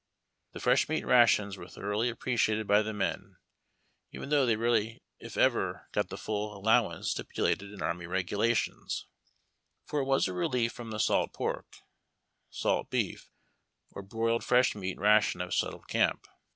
[0.53, 3.37] The fresh meat ration was thoroughly appreciated by the men,
[4.11, 9.05] even though they rarely if ever got the full allowance stipu lated in Army Regulations,
[9.85, 11.81] for it was a relief from the salt l)ork,
[12.49, 13.29] salt beef,
[13.91, 16.25] or boiled fresh meat ration of settled camp.